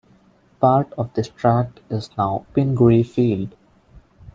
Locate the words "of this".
0.93-1.29